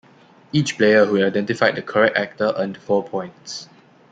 Each 0.51 0.77
player 0.79 1.05
who 1.05 1.23
identified 1.23 1.75
the 1.75 1.83
correct 1.83 2.17
actor 2.17 2.51
earned 2.57 2.75
four 2.77 3.03
points. 3.07 3.69